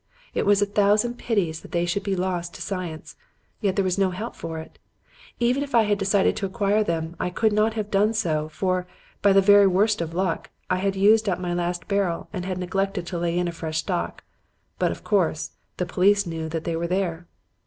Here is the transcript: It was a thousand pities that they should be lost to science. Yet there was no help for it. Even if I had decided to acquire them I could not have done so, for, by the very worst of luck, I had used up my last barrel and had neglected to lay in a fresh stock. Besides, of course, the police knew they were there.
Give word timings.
It 0.33 0.47
was 0.47 0.63
a 0.63 0.65
thousand 0.65 1.19
pities 1.19 1.61
that 1.61 1.73
they 1.73 1.85
should 1.85 2.01
be 2.01 2.15
lost 2.15 2.55
to 2.55 2.61
science. 2.63 3.15
Yet 3.59 3.75
there 3.75 3.85
was 3.85 3.99
no 3.99 4.09
help 4.09 4.35
for 4.35 4.57
it. 4.57 4.79
Even 5.39 5.61
if 5.61 5.75
I 5.75 5.83
had 5.83 5.99
decided 5.99 6.35
to 6.37 6.47
acquire 6.47 6.83
them 6.83 7.15
I 7.19 7.29
could 7.29 7.53
not 7.53 7.75
have 7.75 7.91
done 7.91 8.15
so, 8.15 8.49
for, 8.49 8.87
by 9.21 9.31
the 9.31 9.41
very 9.41 9.67
worst 9.67 10.01
of 10.01 10.15
luck, 10.15 10.49
I 10.71 10.77
had 10.77 10.95
used 10.95 11.29
up 11.29 11.37
my 11.37 11.53
last 11.53 11.87
barrel 11.87 12.29
and 12.33 12.45
had 12.45 12.57
neglected 12.57 13.05
to 13.05 13.19
lay 13.19 13.37
in 13.37 13.47
a 13.47 13.51
fresh 13.51 13.77
stock. 13.77 14.23
Besides, 14.79 14.97
of 14.97 15.03
course, 15.03 15.51
the 15.77 15.85
police 15.85 16.25
knew 16.25 16.49
they 16.49 16.75
were 16.75 16.87
there. 16.87 17.27